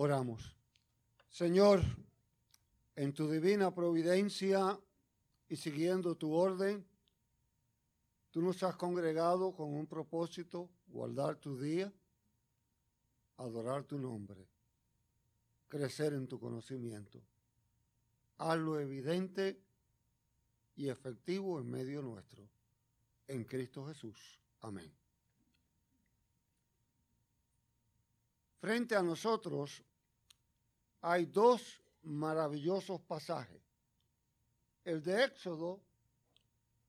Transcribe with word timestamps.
Oramos. 0.00 0.54
Señor, 1.28 1.82
en 2.94 3.12
tu 3.12 3.28
divina 3.28 3.74
providencia 3.74 4.78
y 5.48 5.56
siguiendo 5.56 6.14
tu 6.14 6.34
orden, 6.34 6.86
tú 8.30 8.40
nos 8.40 8.62
has 8.62 8.76
congregado 8.76 9.52
con 9.52 9.74
un 9.74 9.88
propósito, 9.88 10.70
guardar 10.86 11.34
tu 11.40 11.58
día, 11.58 11.92
adorar 13.38 13.82
tu 13.82 13.98
nombre, 13.98 14.46
crecer 15.66 16.12
en 16.12 16.28
tu 16.28 16.38
conocimiento. 16.38 17.20
Hazlo 18.36 18.78
evidente 18.78 19.60
y 20.76 20.90
efectivo 20.90 21.58
en 21.58 21.72
medio 21.72 22.02
nuestro. 22.02 22.48
En 23.26 23.42
Cristo 23.42 23.84
Jesús. 23.88 24.38
Amén. 24.60 24.92
Frente 28.60 28.94
a 28.94 29.02
nosotros 29.02 29.84
hay 31.00 31.26
dos 31.26 31.80
maravillosos 32.02 33.00
pasajes. 33.02 33.62
El 34.84 35.02
de 35.02 35.24
Éxodo, 35.24 35.80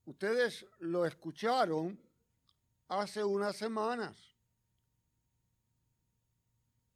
ustedes 0.06 0.66
lo 0.80 1.06
escucharon 1.06 2.00
hace 2.88 3.24
unas 3.24 3.56
semanas 3.56 4.18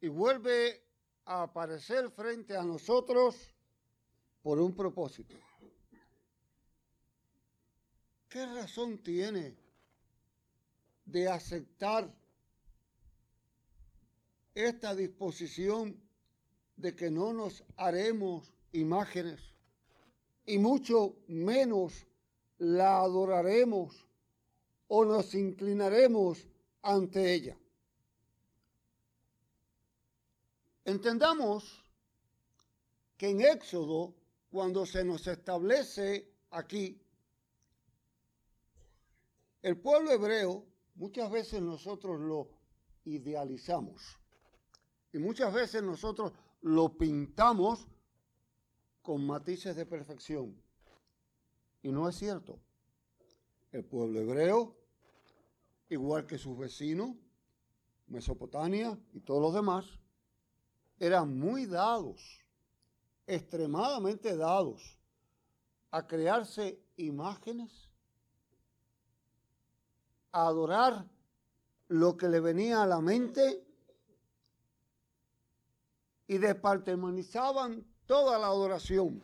y 0.00 0.08
vuelve 0.08 0.82
a 1.24 1.42
aparecer 1.42 2.10
frente 2.10 2.56
a 2.56 2.62
nosotros 2.62 3.36
por 4.42 4.58
un 4.58 4.74
propósito. 4.74 5.36
¿Qué 8.28 8.44
razón 8.46 8.98
tiene 8.98 9.56
de 11.04 11.28
aceptar 11.28 12.12
esta 14.54 14.94
disposición 14.94 16.03
de 16.76 16.94
que 16.94 17.10
no 17.10 17.32
nos 17.32 17.64
haremos 17.76 18.52
imágenes 18.72 19.40
y 20.46 20.58
mucho 20.58 21.16
menos 21.26 22.06
la 22.58 23.00
adoraremos 23.00 24.06
o 24.88 25.04
nos 25.04 25.34
inclinaremos 25.34 26.46
ante 26.82 27.34
ella. 27.34 27.56
Entendamos 30.84 31.82
que 33.16 33.30
en 33.30 33.40
Éxodo, 33.40 34.14
cuando 34.50 34.84
se 34.84 35.02
nos 35.04 35.26
establece 35.26 36.30
aquí, 36.50 37.00
el 39.62 39.78
pueblo 39.78 40.12
hebreo, 40.12 40.66
muchas 40.96 41.30
veces 41.30 41.62
nosotros 41.62 42.20
lo 42.20 42.50
idealizamos 43.04 44.02
y 45.12 45.18
muchas 45.18 45.54
veces 45.54 45.82
nosotros 45.82 46.32
lo 46.64 46.96
pintamos 46.96 47.86
con 49.02 49.26
matices 49.26 49.76
de 49.76 49.84
perfección. 49.84 50.58
Y 51.82 51.92
no 51.92 52.08
es 52.08 52.16
cierto. 52.16 52.58
El 53.70 53.84
pueblo 53.84 54.20
hebreo, 54.20 54.74
igual 55.90 56.26
que 56.26 56.38
sus 56.38 56.56
vecinos, 56.56 57.16
Mesopotamia 58.06 58.98
y 59.12 59.20
todos 59.20 59.42
los 59.42 59.52
demás, 59.52 59.84
eran 60.98 61.38
muy 61.38 61.66
dados, 61.66 62.40
extremadamente 63.26 64.34
dados, 64.34 64.98
a 65.90 66.06
crearse 66.06 66.82
imágenes, 66.96 67.90
a 70.32 70.46
adorar 70.46 71.06
lo 71.88 72.16
que 72.16 72.28
le 72.28 72.40
venía 72.40 72.82
a 72.82 72.86
la 72.86 73.02
mente 73.02 73.63
y 76.26 76.38
departamentizaban 76.38 77.84
toda 78.06 78.38
la 78.38 78.46
adoración. 78.46 79.22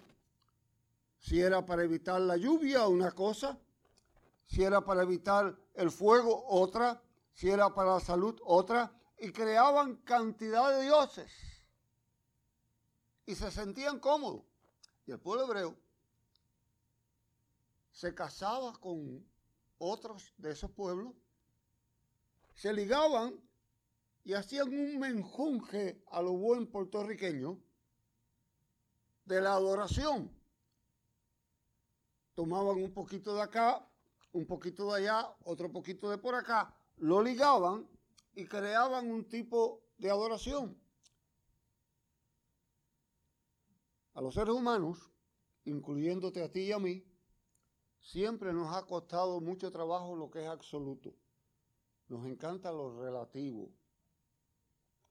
Si 1.18 1.40
era 1.40 1.64
para 1.64 1.84
evitar 1.84 2.20
la 2.20 2.36
lluvia, 2.36 2.86
una 2.88 3.12
cosa, 3.12 3.58
si 4.46 4.62
era 4.62 4.84
para 4.84 5.02
evitar 5.02 5.56
el 5.74 5.90
fuego, 5.90 6.44
otra, 6.48 7.02
si 7.32 7.50
era 7.50 7.74
para 7.74 7.94
la 7.94 8.00
salud, 8.00 8.40
otra, 8.44 8.92
y 9.18 9.30
creaban 9.30 9.96
cantidad 9.96 10.70
de 10.70 10.82
dioses. 10.82 11.30
Y 13.26 13.34
se 13.34 13.50
sentían 13.50 14.00
cómodos. 14.00 14.42
Y 15.06 15.12
el 15.12 15.20
pueblo 15.20 15.44
hebreo 15.44 15.76
se 17.92 18.14
casaba 18.14 18.72
con 18.78 19.24
otros 19.78 20.32
de 20.38 20.52
esos 20.52 20.70
pueblos, 20.70 21.14
se 22.54 22.72
ligaban 22.72 23.38
y 24.24 24.34
hacían 24.34 24.68
un 24.68 24.98
menjunje 24.98 26.02
a 26.10 26.20
lo 26.22 26.32
buen 26.32 26.66
puertorriqueño 26.66 27.58
de 29.24 29.40
la 29.40 29.54
adoración. 29.54 30.30
Tomaban 32.34 32.82
un 32.82 32.92
poquito 32.92 33.34
de 33.34 33.42
acá, 33.42 33.86
un 34.32 34.46
poquito 34.46 34.92
de 34.92 35.02
allá, 35.02 35.36
otro 35.44 35.70
poquito 35.70 36.10
de 36.10 36.18
por 36.18 36.34
acá, 36.34 36.74
lo 36.96 37.22
ligaban 37.22 37.88
y 38.34 38.44
creaban 38.46 39.10
un 39.10 39.28
tipo 39.28 39.82
de 39.98 40.10
adoración. 40.10 40.78
A 44.14 44.20
los 44.20 44.34
seres 44.34 44.54
humanos, 44.54 45.10
incluyéndote 45.64 46.42
a 46.42 46.50
ti 46.50 46.60
y 46.60 46.72
a 46.72 46.78
mí, 46.78 47.04
siempre 48.00 48.52
nos 48.52 48.74
ha 48.74 48.84
costado 48.84 49.40
mucho 49.40 49.70
trabajo 49.70 50.16
lo 50.16 50.30
que 50.30 50.42
es 50.42 50.48
absoluto. 50.48 51.14
Nos 52.08 52.26
encanta 52.26 52.72
lo 52.72 53.00
relativo. 53.00 53.70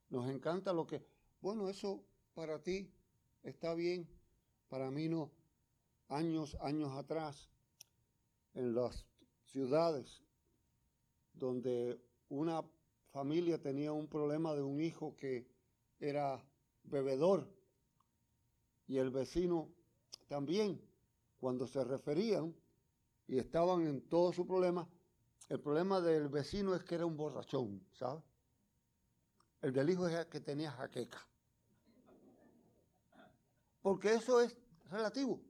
Nos 0.09 0.29
encanta 0.29 0.73
lo 0.73 0.87
que, 0.87 1.05
bueno, 1.41 1.69
eso 1.69 2.03
para 2.33 2.61
ti 2.61 2.91
está 3.43 3.73
bien, 3.73 4.07
para 4.67 4.89
mí 4.89 5.07
no. 5.07 5.31
Años, 6.07 6.57
años 6.61 6.91
atrás, 6.93 7.49
en 8.55 8.73
las 8.73 9.05
ciudades 9.43 10.23
donde 11.33 12.01
una 12.29 12.63
familia 13.11 13.61
tenía 13.61 13.91
un 13.91 14.07
problema 14.07 14.53
de 14.55 14.63
un 14.63 14.81
hijo 14.81 15.15
que 15.15 15.47
era 15.99 16.43
bebedor 16.83 17.47
y 18.87 18.97
el 18.97 19.11
vecino 19.11 19.69
también, 20.27 20.81
cuando 21.39 21.67
se 21.67 21.83
referían 21.83 22.55
y 23.27 23.37
estaban 23.37 23.85
en 23.85 24.01
todo 24.09 24.33
su 24.33 24.45
problema, 24.45 24.89
el 25.47 25.59
problema 25.59 26.01
del 26.01 26.27
vecino 26.27 26.75
es 26.75 26.83
que 26.83 26.95
era 26.95 27.05
un 27.05 27.15
borrachón, 27.15 27.85
¿sabes? 27.93 28.23
El 29.61 29.73
del 29.73 29.89
hijo 29.89 30.07
es 30.07 30.25
que 30.27 30.39
tenía 30.39 30.71
jaqueca. 30.71 31.25
Porque 33.81 34.13
eso 34.13 34.41
es 34.41 34.57
relativo. 34.89 35.41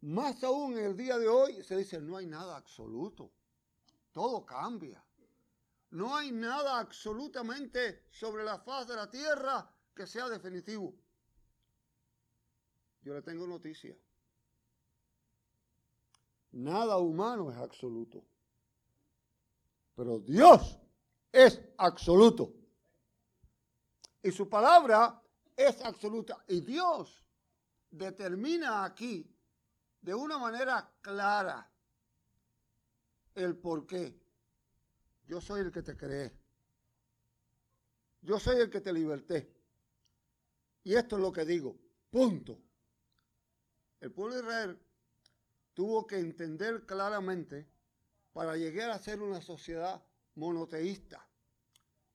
Más 0.00 0.42
aún 0.44 0.78
en 0.78 0.84
el 0.84 0.96
día 0.96 1.18
de 1.18 1.28
hoy 1.28 1.62
se 1.64 1.76
dice, 1.76 2.00
no 2.00 2.16
hay 2.16 2.26
nada 2.26 2.56
absoluto. 2.56 3.30
Todo 4.12 4.44
cambia. 4.46 5.04
No 5.90 6.16
hay 6.16 6.32
nada 6.32 6.78
absolutamente 6.78 8.04
sobre 8.10 8.44
la 8.44 8.58
faz 8.58 8.86
de 8.86 8.96
la 8.96 9.10
tierra 9.10 9.70
que 9.94 10.06
sea 10.06 10.28
definitivo. 10.28 10.94
Yo 13.02 13.14
le 13.14 13.22
tengo 13.22 13.46
noticia. 13.46 13.96
Nada 16.52 16.98
humano 16.98 17.50
es 17.50 17.56
absoluto. 17.56 18.24
Pero 19.98 20.20
Dios 20.20 20.78
es 21.32 21.60
absoluto. 21.76 22.54
Y 24.22 24.30
su 24.30 24.48
palabra 24.48 25.20
es 25.56 25.84
absoluta. 25.84 26.44
Y 26.46 26.60
Dios 26.60 27.20
determina 27.90 28.84
aquí 28.84 29.28
de 30.00 30.14
una 30.14 30.38
manera 30.38 30.88
clara 31.00 31.68
el 33.34 33.56
por 33.56 33.88
qué. 33.88 34.16
Yo 35.26 35.40
soy 35.40 35.62
el 35.62 35.72
que 35.72 35.82
te 35.82 35.96
creé. 35.96 36.32
Yo 38.22 38.38
soy 38.38 38.60
el 38.60 38.70
que 38.70 38.80
te 38.80 38.92
liberté. 38.92 39.52
Y 40.84 40.94
esto 40.94 41.16
es 41.16 41.22
lo 41.22 41.32
que 41.32 41.44
digo. 41.44 41.76
Punto. 42.08 42.56
El 43.98 44.12
pueblo 44.12 44.36
de 44.36 44.42
Israel 44.42 44.78
tuvo 45.74 46.06
que 46.06 46.20
entender 46.20 46.86
claramente 46.86 47.77
para 48.32 48.56
llegar 48.56 48.90
a 48.90 48.98
ser 48.98 49.20
una 49.20 49.40
sociedad 49.40 50.02
monoteísta, 50.34 51.26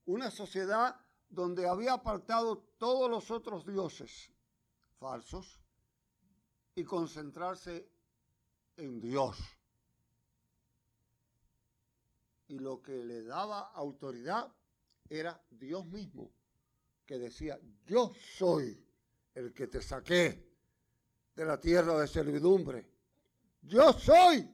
una 0.05 0.31
sociedad 0.31 0.95
donde 1.29 1.67
había 1.67 1.93
apartado 1.93 2.57
todos 2.77 3.09
los 3.09 3.31
otros 3.31 3.65
dioses 3.65 4.31
falsos 4.99 5.59
y 6.75 6.83
concentrarse 6.83 7.89
en 8.77 9.01
Dios. 9.01 9.37
Y 12.47 12.59
lo 12.59 12.81
que 12.81 13.03
le 13.03 13.23
daba 13.23 13.71
autoridad 13.73 14.53
era 15.09 15.43
Dios 15.49 15.85
mismo, 15.87 16.31
que 17.05 17.17
decía, 17.17 17.59
yo 17.85 18.13
soy 18.37 18.81
el 19.33 19.53
que 19.53 19.67
te 19.67 19.81
saqué 19.81 20.53
de 21.35 21.45
la 21.45 21.59
tierra 21.59 21.99
de 21.99 22.07
servidumbre. 22.07 22.89
Yo 23.61 23.91
soy 23.93 24.47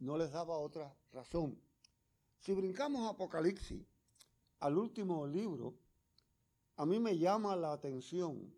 no 0.00 0.16
les 0.16 0.30
daba 0.30 0.58
otra 0.58 0.94
razón. 1.12 1.60
Si 2.38 2.52
brincamos 2.52 3.08
Apocalipsis 3.10 3.84
al 4.60 4.78
último 4.78 5.26
libro, 5.26 5.74
a 6.76 6.86
mí 6.86 6.98
me 6.98 7.18
llama 7.18 7.56
la 7.56 7.72
atención 7.72 8.54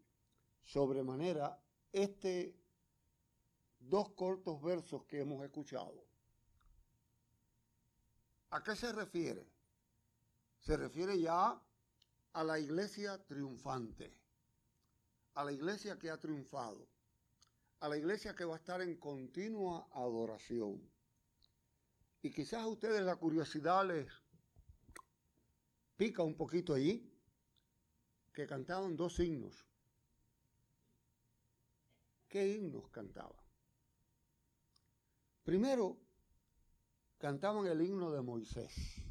sobremanera 0.64 1.58
este 1.92 2.54
dos 3.78 4.10
cortos 4.10 4.60
versos 4.62 5.04
que 5.04 5.20
hemos 5.20 5.42
escuchado. 5.42 6.04
¿A 8.50 8.62
qué 8.62 8.76
se 8.76 8.92
refiere? 8.92 9.46
Se 10.58 10.76
refiere 10.76 11.18
ya 11.18 11.60
a 12.32 12.44
la 12.44 12.58
iglesia 12.58 13.18
triunfante, 13.24 14.12
a 15.34 15.44
la 15.44 15.52
iglesia 15.52 15.98
que 15.98 16.10
ha 16.10 16.18
triunfado, 16.18 16.86
a 17.80 17.88
la 17.88 17.96
iglesia 17.96 18.34
que 18.34 18.44
va 18.44 18.54
a 18.54 18.58
estar 18.58 18.82
en 18.82 18.96
continua 18.96 19.88
adoración. 19.92 20.80
Y 22.22 22.30
quizás 22.30 22.60
a 22.60 22.68
ustedes 22.68 23.02
la 23.02 23.16
curiosidad 23.16 23.86
les 23.86 24.10
pica 25.96 26.22
un 26.22 26.36
poquito 26.36 26.74
allí, 26.74 27.10
que 28.32 28.46
cantaban 28.46 28.96
dos 28.96 29.18
himnos. 29.20 29.66
¿Qué 32.28 32.46
himnos 32.46 32.88
cantaban? 32.90 33.36
Primero, 35.42 35.98
cantaban 37.18 37.66
el 37.66 37.80
himno 37.82 38.12
de 38.12 38.22
Moisés. 38.22 39.02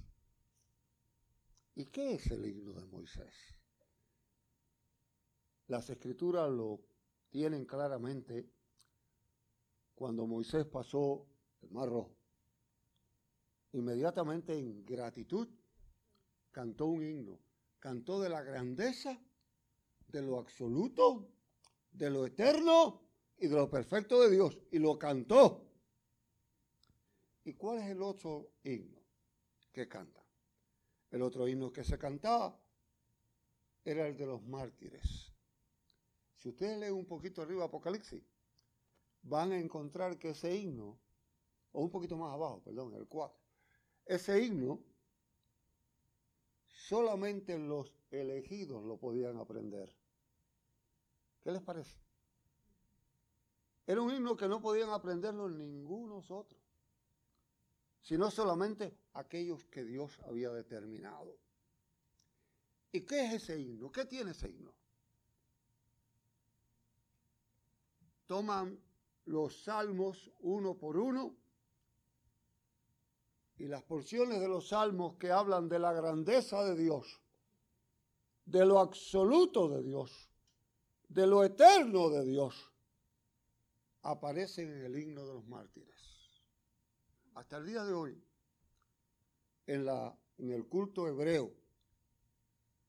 ¿Y 1.75 1.85
qué 1.85 2.13
es 2.13 2.31
el 2.31 2.45
himno 2.45 2.73
de 2.73 2.85
Moisés? 2.85 3.33
Las 5.67 5.89
escrituras 5.89 6.49
lo 6.49 6.81
tienen 7.29 7.65
claramente 7.65 8.49
cuando 9.95 10.25
Moisés 10.25 10.65
pasó 10.65 11.27
el 11.61 11.71
mar 11.71 11.89
rojo. 11.89 12.18
Inmediatamente 13.73 14.57
en 14.57 14.85
gratitud 14.85 15.47
cantó 16.51 16.87
un 16.87 17.03
himno. 17.03 17.39
Cantó 17.79 18.19
de 18.19 18.29
la 18.29 18.41
grandeza, 18.41 19.21
de 20.07 20.21
lo 20.21 20.39
absoluto, 20.39 21.29
de 21.91 22.09
lo 22.09 22.25
eterno 22.25 23.01
y 23.37 23.47
de 23.47 23.55
lo 23.55 23.69
perfecto 23.69 24.21
de 24.21 24.31
Dios. 24.31 24.57
Y 24.71 24.79
lo 24.79 24.97
cantó. 24.97 25.65
¿Y 27.45 27.53
cuál 27.53 27.79
es 27.79 27.85
el 27.85 28.01
otro 28.01 28.51
himno 28.63 29.01
que 29.71 29.87
canta? 29.87 30.23
El 31.11 31.21
otro 31.21 31.47
himno 31.47 31.71
que 31.71 31.83
se 31.83 31.97
cantaba 31.97 32.59
era 33.83 34.07
el 34.07 34.17
de 34.17 34.25
los 34.25 34.43
mártires. 34.43 35.33
Si 36.35 36.49
ustedes 36.49 36.77
leen 36.79 36.93
un 36.93 37.05
poquito 37.05 37.41
arriba 37.41 37.65
Apocalipsis, 37.65 38.23
van 39.23 39.51
a 39.51 39.59
encontrar 39.59 40.17
que 40.17 40.29
ese 40.29 40.55
himno, 40.55 40.99
o 41.71 41.81
un 41.81 41.89
poquito 41.89 42.17
más 42.17 42.33
abajo, 42.33 42.61
perdón, 42.63 42.93
el 42.93 43.07
4, 43.07 43.37
ese 44.09 44.43
himno 44.43 44.79
solamente 46.67 47.57
los 47.57 47.93
elegidos 48.11 48.83
lo 48.83 48.97
podían 48.97 49.37
aprender. 49.37 49.95
¿Qué 51.41 51.51
les 51.51 51.61
parece? 51.61 51.95
Era 53.87 54.01
un 54.01 54.13
himno 54.13 54.35
que 54.35 54.47
no 54.47 54.61
podían 54.61 54.89
aprenderlo 54.89 55.47
ningunos 55.49 56.29
otros 56.31 56.59
sino 58.01 58.31
solamente 58.31 58.97
aquellos 59.13 59.65
que 59.65 59.83
Dios 59.83 60.17
había 60.25 60.49
determinado. 60.49 61.37
¿Y 62.91 63.01
qué 63.01 63.25
es 63.25 63.33
ese 63.43 63.59
himno? 63.59 63.91
¿Qué 63.91 64.05
tiene 64.05 64.31
ese 64.31 64.49
himno? 64.49 64.73
Toman 68.25 68.79
los 69.25 69.63
salmos 69.63 70.31
uno 70.39 70.75
por 70.75 70.97
uno 70.97 71.35
y 73.59 73.67
las 73.67 73.83
porciones 73.83 74.39
de 74.39 74.47
los 74.47 74.69
salmos 74.69 75.15
que 75.17 75.31
hablan 75.31 75.69
de 75.69 75.79
la 75.79 75.93
grandeza 75.93 76.63
de 76.63 76.75
Dios, 76.75 77.21
de 78.45 78.65
lo 78.65 78.79
absoluto 78.79 79.69
de 79.69 79.83
Dios, 79.83 80.29
de 81.07 81.27
lo 81.27 81.43
eterno 81.43 82.09
de 82.09 82.25
Dios, 82.25 82.71
aparecen 84.01 84.71
en 84.71 84.85
el 84.85 84.97
himno 84.97 85.27
de 85.27 85.33
los 85.33 85.45
mártires 85.45 85.99
hasta 87.39 87.57
el 87.57 87.65
día 87.65 87.83
de 87.85 87.93
hoy, 87.93 88.21
en, 89.65 89.85
la, 89.85 90.17
en 90.37 90.51
el 90.51 90.67
culto 90.67 91.07
hebreo, 91.07 91.53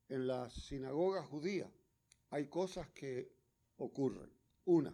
en 0.09 0.27
la 0.27 0.51
sinagoga 0.51 1.23
judía, 1.23 1.71
hay 2.31 2.49
cosas 2.49 2.89
que 2.91 3.33
ocurren. 3.77 4.29
Una, 4.65 4.93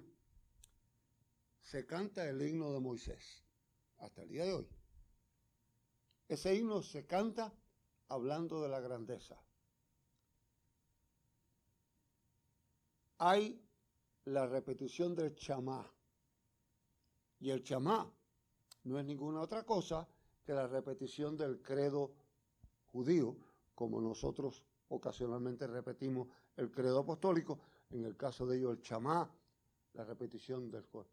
se 1.63 1.87
canta 1.87 2.29
el 2.29 2.43
himno 2.43 2.71
de 2.73 2.81
Moisés, 2.81 3.43
hasta 3.99 4.23
el 4.23 4.29
día 4.29 4.45
de 4.45 4.53
hoy. 4.53 4.76
Ese 6.29 6.55
himno 6.55 6.83
se 6.83 7.07
canta 7.07 7.53
hablando 8.09 8.61
de 8.61 8.69
la 8.69 8.81
grandeza. 8.81 9.37
Hay 13.19 13.63
la 14.25 14.47
repetición 14.47 15.15
del 15.15 15.35
chamá. 15.35 15.89
Y 17.39 17.51
el 17.51 17.63
chamá 17.63 18.11
no 18.85 18.99
es 18.99 19.05
ninguna 19.05 19.41
otra 19.41 19.65
cosa 19.65 20.09
que 20.45 20.53
la 20.53 20.67
repetición 20.67 21.37
del 21.37 21.61
credo 21.63 22.13
judío, 22.93 23.37
como 23.75 24.01
nosotros 24.01 24.65
ocasionalmente 24.89 25.67
repetimos 25.67 26.29
el 26.57 26.71
credo 26.71 27.01
apostólico, 27.01 27.59
en 27.91 28.05
el 28.05 28.17
caso 28.17 28.47
de 28.47 28.59
ellos 28.59 28.73
el 28.73 28.83
chamá, 28.83 29.31
la 29.93 30.05
repetición 30.05 30.71
del 30.71 30.87
cuerpo. 30.87 31.13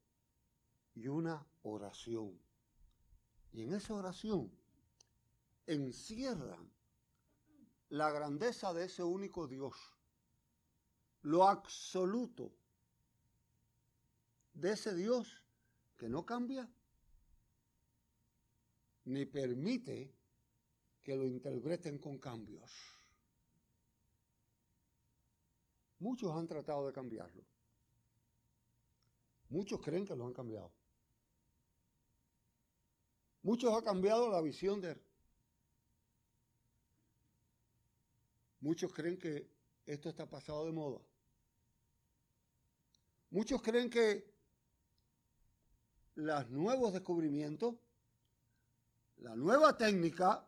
Y 0.96 1.08
una 1.08 1.46
oración. 1.64 2.40
Y 3.52 3.64
en 3.64 3.74
esa 3.74 3.94
oración 3.94 4.52
encierran 5.66 6.72
la 7.90 8.12
grandeza 8.12 8.74
de 8.74 8.86
ese 8.86 9.04
único 9.04 9.48
Dios, 9.48 9.76
lo 11.22 11.48
absoluto 11.48 12.52
de 14.54 14.72
ese 14.72 14.94
Dios 14.96 15.44
que 15.98 16.10
no 16.10 16.26
cambia 16.26 16.70
ni 19.06 19.26
permite 19.26 20.16
que 21.02 21.16
lo 21.16 21.26
interpreten 21.26 22.00
con 22.00 22.18
cambios. 22.18 22.72
Muchos 26.00 26.32
han 26.36 26.48
tratado 26.48 26.88
de 26.88 26.94
cambiarlo. 26.94 27.44
Muchos 29.50 29.82
creen 29.82 30.06
que 30.06 30.16
lo 30.16 30.26
han 30.26 30.34
cambiado. 30.34 30.74
Muchos 33.44 33.74
han 33.74 33.84
cambiado 33.84 34.30
la 34.30 34.42
visión 34.42 34.82
de. 34.82 35.00
Muchos 38.64 38.94
creen 38.94 39.18
que 39.18 39.46
esto 39.86 40.08
está 40.08 40.26
pasado 40.26 40.66
de 40.66 40.72
moda. 40.72 41.02
Muchos 43.30 43.62
creen 43.62 43.90
que 43.90 44.34
los 46.16 46.50
nuevos 46.50 46.94
descubrimientos 46.94 47.76
la 49.18 49.36
nueva 49.36 49.78
técnica 49.78 50.48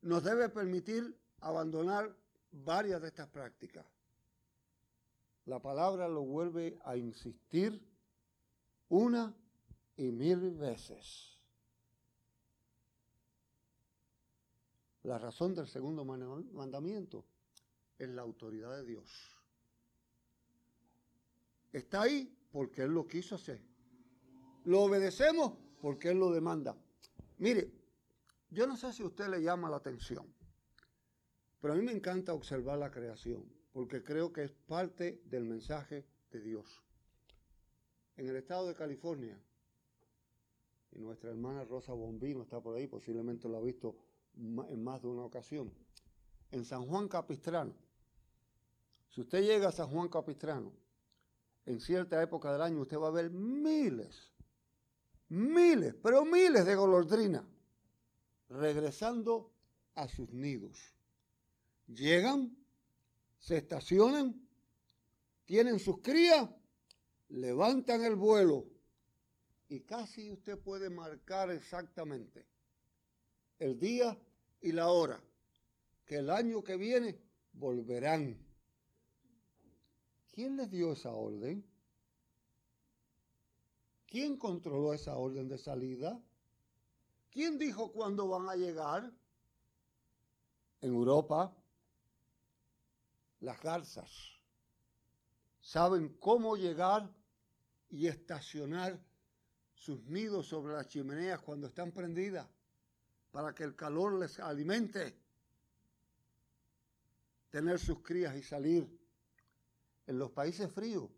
nos 0.00 0.24
debe 0.24 0.48
permitir 0.48 1.20
abandonar 1.40 2.16
varias 2.50 3.02
de 3.02 3.08
estas 3.08 3.28
prácticas. 3.28 3.84
La 5.44 5.60
palabra 5.60 6.08
lo 6.08 6.22
vuelve 6.22 6.78
a 6.86 6.96
insistir 6.96 7.78
una 8.88 9.36
y 9.98 10.10
mil 10.10 10.50
veces. 10.52 11.38
La 15.02 15.18
razón 15.18 15.54
del 15.54 15.68
segundo 15.68 16.06
mandamiento 16.06 17.26
es 17.98 18.08
la 18.08 18.22
autoridad 18.22 18.76
de 18.76 18.84
Dios. 18.84 19.34
Está 21.72 22.02
ahí 22.02 22.36
porque 22.52 22.82
Él 22.82 22.90
lo 22.92 23.06
quiso 23.06 23.34
hacer. 23.34 23.60
Lo 24.64 24.82
obedecemos 24.82 25.54
porque 25.80 26.10
Él 26.10 26.18
lo 26.18 26.30
demanda. 26.30 26.76
Mire, 27.38 27.70
yo 28.50 28.66
no 28.66 28.76
sé 28.76 28.92
si 28.92 29.02
a 29.02 29.06
usted 29.06 29.28
le 29.28 29.42
llama 29.42 29.68
la 29.68 29.76
atención, 29.76 30.32
pero 31.60 31.74
a 31.74 31.76
mí 31.76 31.82
me 31.82 31.92
encanta 31.92 32.32
observar 32.32 32.78
la 32.78 32.90
creación, 32.90 33.44
porque 33.72 34.04
creo 34.04 34.32
que 34.32 34.44
es 34.44 34.52
parte 34.52 35.20
del 35.24 35.44
mensaje 35.44 36.06
de 36.30 36.40
Dios. 36.40 36.82
En 38.16 38.28
el 38.28 38.36
estado 38.36 38.68
de 38.68 38.74
California, 38.74 39.36
y 40.92 41.00
nuestra 41.00 41.30
hermana 41.30 41.64
Rosa 41.64 41.92
Bombino 41.92 42.42
está 42.42 42.60
por 42.60 42.76
ahí, 42.76 42.86
posiblemente 42.86 43.48
lo 43.48 43.56
ha 43.56 43.60
visto 43.60 43.96
en 44.36 44.84
más 44.84 45.02
de 45.02 45.08
una 45.08 45.24
ocasión, 45.24 45.72
en 46.52 46.64
San 46.64 46.86
Juan 46.86 47.08
Capistrano. 47.08 47.74
Si 49.14 49.20
usted 49.20 49.42
llega 49.42 49.68
a 49.68 49.72
San 49.72 49.90
Juan 49.90 50.08
Capistrano, 50.08 50.72
en 51.66 51.80
cierta 51.80 52.20
época 52.20 52.52
del 52.52 52.62
año 52.62 52.80
usted 52.80 52.98
va 52.98 53.06
a 53.06 53.12
ver 53.12 53.30
miles, 53.30 54.32
miles, 55.28 55.94
pero 56.02 56.24
miles 56.24 56.66
de 56.66 56.74
golondrinas 56.74 57.44
regresando 58.48 59.52
a 59.94 60.08
sus 60.08 60.32
nidos. 60.32 60.96
Llegan, 61.86 62.56
se 63.38 63.58
estacionan, 63.58 64.48
tienen 65.44 65.78
sus 65.78 66.00
crías, 66.00 66.50
levantan 67.28 68.02
el 68.02 68.16
vuelo 68.16 68.66
y 69.68 69.82
casi 69.82 70.28
usted 70.32 70.58
puede 70.58 70.90
marcar 70.90 71.52
exactamente 71.52 72.48
el 73.60 73.78
día 73.78 74.18
y 74.60 74.72
la 74.72 74.88
hora, 74.88 75.22
que 76.04 76.16
el 76.16 76.30
año 76.30 76.64
que 76.64 76.76
viene 76.76 77.16
volverán. 77.52 78.53
¿Quién 80.34 80.56
les 80.56 80.68
dio 80.68 80.94
esa 80.94 81.12
orden? 81.12 81.64
¿Quién 84.04 84.36
controló 84.36 84.92
esa 84.92 85.16
orden 85.16 85.46
de 85.46 85.56
salida? 85.56 86.20
¿Quién 87.30 87.56
dijo 87.56 87.92
cuándo 87.92 88.26
van 88.26 88.48
a 88.48 88.56
llegar? 88.56 89.12
En 90.80 90.92
Europa, 90.92 91.56
las 93.38 93.62
garzas 93.62 94.10
saben 95.60 96.16
cómo 96.18 96.56
llegar 96.56 97.08
y 97.90 98.08
estacionar 98.08 99.00
sus 99.72 100.04
nidos 100.06 100.48
sobre 100.48 100.72
las 100.72 100.88
chimeneas 100.88 101.40
cuando 101.42 101.68
están 101.68 101.92
prendidas 101.92 102.48
para 103.30 103.54
que 103.54 103.62
el 103.62 103.76
calor 103.76 104.18
les 104.18 104.40
alimente, 104.40 105.16
tener 107.50 107.78
sus 107.78 108.00
crías 108.00 108.34
y 108.34 108.42
salir. 108.42 109.03
En 110.06 110.18
los 110.18 110.30
países 110.30 110.70
fríos, 110.70 111.10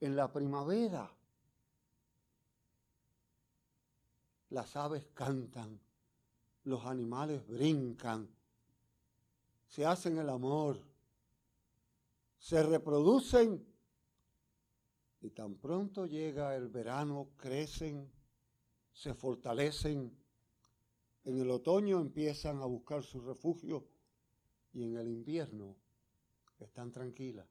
en 0.00 0.16
la 0.16 0.32
primavera, 0.32 1.10
las 4.48 4.76
aves 4.76 5.06
cantan, 5.14 5.78
los 6.64 6.84
animales 6.86 7.46
brincan, 7.46 8.28
se 9.66 9.84
hacen 9.86 10.18
el 10.18 10.28
amor, 10.28 10.80
se 12.38 12.62
reproducen 12.62 13.64
y 15.20 15.30
tan 15.30 15.56
pronto 15.56 16.06
llega 16.06 16.56
el 16.56 16.68
verano, 16.68 17.28
crecen, 17.36 18.10
se 18.92 19.14
fortalecen. 19.14 20.18
En 21.24 21.38
el 21.38 21.50
otoño 21.50 22.00
empiezan 22.00 22.62
a 22.62 22.64
buscar 22.64 23.02
su 23.02 23.20
refugio 23.20 23.86
y 24.72 24.84
en 24.84 24.96
el 24.96 25.08
invierno 25.08 25.76
están 26.64 26.92
tranquilas. 26.92 27.46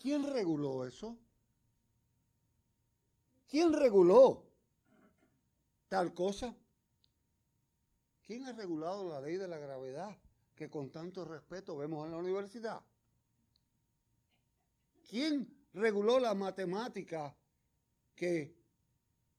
¿Quién 0.00 0.24
reguló 0.24 0.84
eso? 0.86 1.18
¿Quién 3.48 3.72
reguló 3.72 4.44
tal 5.88 6.12
cosa? 6.14 6.54
¿Quién 8.26 8.46
ha 8.46 8.52
regulado 8.52 9.08
la 9.08 9.20
ley 9.20 9.36
de 9.36 9.48
la 9.48 9.58
gravedad 9.58 10.16
que 10.54 10.70
con 10.70 10.90
tanto 10.90 11.24
respeto 11.24 11.76
vemos 11.76 12.04
en 12.06 12.12
la 12.12 12.18
universidad? 12.18 12.80
¿Quién 15.08 15.46
reguló 15.74 16.18
la 16.18 16.34
matemática 16.34 17.36
que 18.14 18.56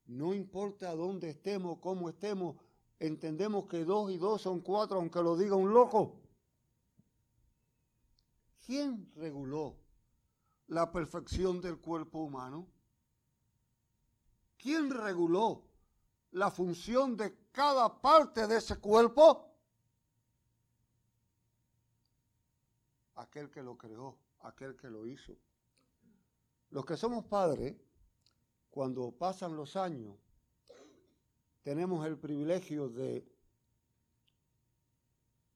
no 0.07 0.33
importa 0.33 0.95
dónde 0.95 1.31
estemos, 1.31 1.79
cómo 1.79 2.09
estemos, 2.09 2.57
entendemos 2.99 3.65
que 3.65 3.83
dos 3.83 4.11
y 4.11 4.17
dos 4.17 4.41
son 4.41 4.61
cuatro, 4.61 4.97
aunque 4.97 5.21
lo 5.21 5.35
diga 5.35 5.55
un 5.55 5.73
loco. 5.73 6.21
¿Quién 8.65 9.11
reguló 9.15 9.77
la 10.67 10.91
perfección 10.91 11.61
del 11.61 11.77
cuerpo 11.77 12.19
humano? 12.23 12.67
¿Quién 14.57 14.89
reguló 14.89 15.63
la 16.31 16.49
función 16.49 17.15
de 17.15 17.37
cada 17.51 18.01
parte 18.01 18.47
de 18.47 18.57
ese 18.57 18.77
cuerpo? 18.77 19.51
Aquel 23.13 23.51
que 23.51 23.61
lo 23.61 23.77
creó, 23.77 24.17
aquel 24.39 24.75
que 24.75 24.89
lo 24.89 25.05
hizo. 25.05 25.37
Los 26.71 26.85
que 26.85 26.97
somos 26.97 27.23
padres, 27.25 27.75
cuando 28.71 29.11
pasan 29.11 29.55
los 29.55 29.75
años, 29.75 30.17
tenemos 31.61 32.03
el 32.07 32.17
privilegio 32.17 32.89
de 32.89 33.31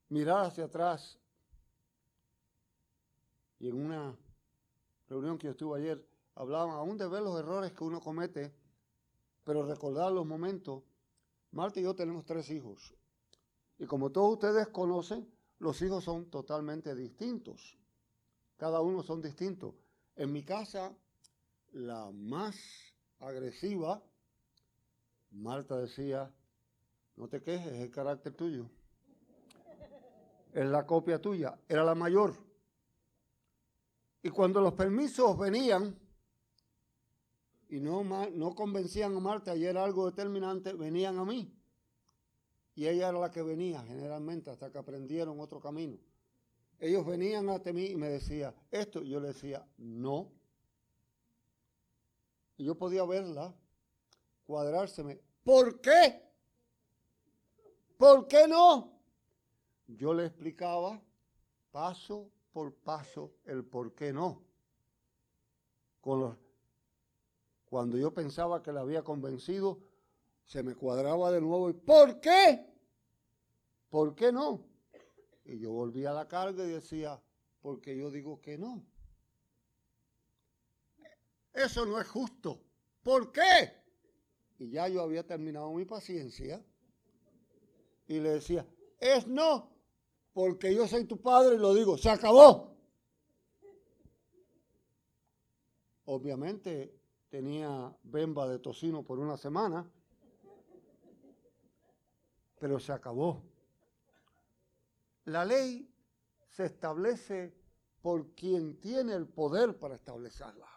mirar 0.09 0.45
hacia 0.45 0.65
atrás 0.65 1.18
y 3.59 3.67
en 3.67 3.75
una 3.75 4.17
reunión 5.07 5.37
que 5.37 5.47
yo 5.47 5.51
estuve 5.51 5.79
ayer, 5.79 6.05
hablaban 6.35 6.71
aún 6.71 6.97
de 6.97 7.07
ver 7.07 7.21
los 7.21 7.37
errores 7.37 7.73
que 7.73 7.83
uno 7.83 7.99
comete, 7.99 8.53
pero 9.43 9.65
recordar 9.65 10.11
los 10.11 10.25
momentos. 10.25 10.83
Marta 11.51 11.79
y 11.79 11.83
yo 11.83 11.95
tenemos 11.95 12.25
tres 12.25 12.49
hijos. 12.51 12.95
Y 13.77 13.85
como 13.85 14.11
todos 14.11 14.33
ustedes 14.33 14.67
conocen, 14.69 15.29
los 15.59 15.81
hijos 15.81 16.03
son 16.03 16.29
totalmente 16.29 16.95
distintos. 16.95 17.77
Cada 18.57 18.81
uno 18.81 19.03
son 19.03 19.21
distintos. 19.21 19.75
En 20.15 20.31
mi 20.31 20.43
casa, 20.43 20.95
la 21.71 22.11
más 22.11 22.55
agresiva, 23.19 24.01
Marta 25.31 25.77
decía, 25.77 26.31
no 27.15 27.27
te 27.27 27.41
quejes, 27.41 27.73
es 27.73 27.81
el 27.81 27.91
carácter 27.91 28.33
tuyo. 28.33 28.69
Es 30.53 30.65
la 30.65 30.85
copia 30.85 31.21
tuya, 31.21 31.59
era 31.67 31.83
la 31.83 31.95
mayor. 31.95 32.48
Y 34.21 34.29
cuando 34.29 34.61
los 34.61 34.73
permisos 34.73 35.37
venían 35.37 35.97
y 37.69 37.79
no, 37.79 38.03
no 38.03 38.55
convencían 38.55 39.15
a 39.15 39.19
Marta 39.19 39.55
y 39.55 39.65
era 39.65 39.83
algo 39.83 40.09
determinante, 40.09 40.73
venían 40.73 41.17
a 41.17 41.25
mí. 41.25 41.53
Y 42.75 42.87
ella 42.87 43.09
era 43.09 43.19
la 43.19 43.31
que 43.31 43.41
venía 43.41 43.81
generalmente 43.83 44.49
hasta 44.49 44.71
que 44.71 44.77
aprendieron 44.77 45.39
otro 45.39 45.59
camino. 45.59 45.97
Ellos 46.79 47.05
venían 47.05 47.49
ante 47.49 47.73
mí 47.73 47.87
y 47.87 47.95
me 47.95 48.09
decía 48.09 48.55
esto, 48.71 49.03
yo 49.03 49.19
le 49.19 49.29
decía, 49.29 49.65
no. 49.77 50.31
Y 52.57 52.65
yo 52.65 52.75
podía 52.75 53.03
verla 53.05 53.53
cuadrárseme. 54.49 55.19
¿Por 55.43 55.79
qué? 55.79 56.23
¿Por 57.97 58.27
qué 58.27 58.47
no? 58.47 58.99
Yo 59.85 60.13
le 60.13 60.25
explicaba 60.25 60.99
paso 61.71 62.31
por 62.51 62.73
paso 62.73 63.33
el 63.45 63.63
por 63.63 63.93
qué 63.93 64.11
no. 64.11 64.43
cuando 67.65 67.97
yo 67.97 68.13
pensaba 68.13 68.63
que 68.63 68.71
la 68.71 68.81
había 68.81 69.03
convencido, 69.03 69.79
se 70.45 70.63
me 70.63 70.73
cuadraba 70.73 71.31
de 71.31 71.41
nuevo 71.41 71.69
y 71.69 71.73
¿por 71.73 72.19
qué? 72.19 72.65
¿Por 73.89 74.15
qué 74.15 74.31
no? 74.31 74.65
Y 75.45 75.59
yo 75.59 75.71
volvía 75.71 76.11
a 76.11 76.13
la 76.13 76.27
carga 76.27 76.63
y 76.63 76.69
decía, 76.69 77.21
porque 77.61 77.95
yo 77.95 78.09
digo 78.09 78.41
que 78.41 78.57
no. 78.57 78.83
Eso 81.53 81.85
no 81.85 81.99
es 81.99 82.07
justo. 82.07 82.61
¿Por 83.03 83.31
qué? 83.31 83.73
Y 84.59 84.69
ya 84.69 84.87
yo 84.87 85.01
había 85.01 85.25
terminado 85.25 85.71
mi 85.73 85.85
paciencia. 85.85 86.63
Y 88.07 88.19
le 88.19 88.31
decía, 88.31 88.65
es 88.99 89.27
no, 89.27 89.71
porque 90.39 90.73
yo 90.73 90.87
soy 90.87 91.03
tu 91.03 91.19
padre 91.19 91.55
y 91.55 91.57
lo 91.57 91.73
digo, 91.73 91.97
se 91.97 92.09
acabó. 92.09 92.73
Obviamente 96.05 96.97
tenía 97.27 97.93
bemba 98.03 98.47
de 98.47 98.59
tocino 98.59 99.03
por 99.03 99.19
una 99.19 99.35
semana, 99.35 99.85
pero 102.57 102.79
se 102.79 102.93
acabó. 102.93 103.43
La 105.25 105.43
ley 105.43 105.93
se 106.47 106.67
establece 106.67 107.53
por 108.01 108.33
quien 108.33 108.79
tiene 108.79 109.15
el 109.15 109.27
poder 109.27 109.77
para 109.77 109.95
establecerla. 109.95 110.69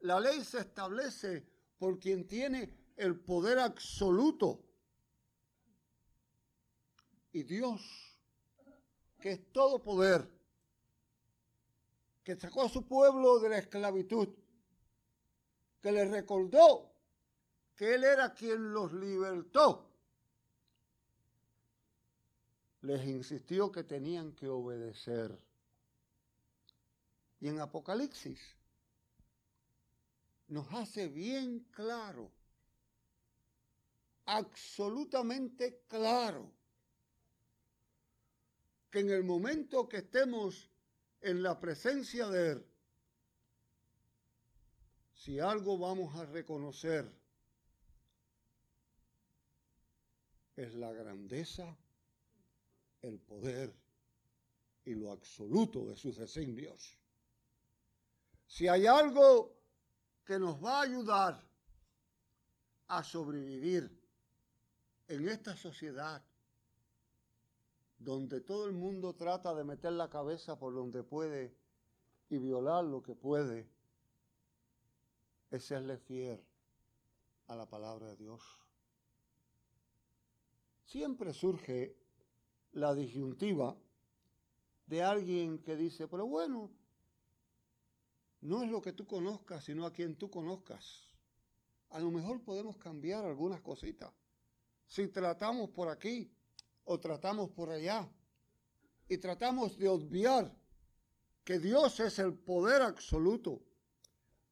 La 0.00 0.18
ley 0.18 0.42
se 0.42 0.58
establece 0.58 1.46
por 1.78 2.00
quien 2.00 2.26
tiene 2.26 2.68
el 2.96 3.20
poder 3.20 3.60
absoluto. 3.60 4.64
Y 7.32 7.42
Dios, 7.44 7.80
que 9.20 9.32
es 9.32 9.52
todo 9.52 9.82
poder, 9.82 10.28
que 12.24 12.36
sacó 12.36 12.64
a 12.64 12.68
su 12.68 12.86
pueblo 12.86 13.38
de 13.40 13.48
la 13.48 13.58
esclavitud, 13.58 14.28
que 15.80 15.92
le 15.92 16.04
recordó 16.04 16.92
que 17.74 17.94
Él 17.94 18.04
era 18.04 18.34
quien 18.34 18.72
los 18.72 18.92
libertó 18.92 19.92
les 22.82 23.06
insistió 23.06 23.70
que 23.70 23.84
tenían 23.84 24.32
que 24.32 24.48
obedecer. 24.48 25.38
Y 27.40 27.48
en 27.48 27.60
Apocalipsis 27.60 28.40
nos 30.48 30.72
hace 30.74 31.08
bien 31.08 31.60
claro, 31.70 32.30
absolutamente 34.26 35.82
claro, 35.88 36.52
que 38.92 39.00
en 39.00 39.10
el 39.10 39.24
momento 39.24 39.88
que 39.88 39.96
estemos 39.96 40.70
en 41.22 41.42
la 41.42 41.58
presencia 41.58 42.28
de 42.28 42.50
Él, 42.52 42.66
si 45.14 45.40
algo 45.40 45.78
vamos 45.78 46.14
a 46.14 46.26
reconocer, 46.26 47.10
es 50.56 50.74
la 50.74 50.92
grandeza 50.92 51.74
el 53.00 53.18
poder 53.18 53.74
y 54.84 54.94
lo 54.94 55.10
absoluto 55.10 55.86
de 55.86 55.96
sus 55.96 56.18
designios. 56.18 56.98
Si 58.46 58.68
hay 58.68 58.86
algo 58.86 59.58
que 60.26 60.38
nos 60.38 60.62
va 60.62 60.80
a 60.80 60.82
ayudar 60.82 61.42
a 62.88 63.02
sobrevivir 63.02 63.90
en 65.08 65.28
esta 65.28 65.56
sociedad 65.56 66.22
donde 68.02 68.40
todo 68.40 68.66
el 68.66 68.72
mundo 68.72 69.14
trata 69.14 69.54
de 69.54 69.64
meter 69.64 69.92
la 69.92 70.08
cabeza 70.08 70.58
por 70.58 70.74
donde 70.74 71.02
puede 71.02 71.54
y 72.28 72.38
violar 72.38 72.84
lo 72.84 73.02
que 73.02 73.14
puede, 73.14 73.68
es 75.50 75.64
serle 75.64 75.98
fiel 75.98 76.42
a 77.46 77.56
la 77.56 77.66
palabra 77.66 78.08
de 78.08 78.16
Dios. 78.16 78.42
Siempre 80.84 81.32
surge 81.32 81.96
la 82.72 82.94
disyuntiva 82.94 83.76
de 84.86 85.02
alguien 85.02 85.58
que 85.58 85.76
dice, 85.76 86.08
pero 86.08 86.26
bueno, 86.26 86.70
no 88.40 88.62
es 88.62 88.70
lo 88.70 88.82
que 88.82 88.92
tú 88.92 89.06
conozcas, 89.06 89.64
sino 89.64 89.86
a 89.86 89.92
quien 89.92 90.16
tú 90.16 90.28
conozcas. 90.28 91.08
A 91.90 92.00
lo 92.00 92.10
mejor 92.10 92.42
podemos 92.42 92.76
cambiar 92.78 93.24
algunas 93.24 93.60
cositas. 93.60 94.12
Si 94.86 95.08
tratamos 95.08 95.70
por 95.70 95.88
aquí 95.88 96.34
o 96.84 96.98
tratamos 96.98 97.50
por 97.50 97.70
allá 97.70 98.08
y 99.08 99.18
tratamos 99.18 99.76
de 99.78 99.88
obviar 99.88 100.54
que 101.44 101.58
Dios 101.58 102.00
es 102.00 102.18
el 102.18 102.34
poder 102.34 102.82
absoluto. 102.82 103.60